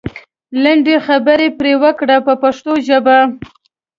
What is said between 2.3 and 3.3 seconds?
پښتو ژبه.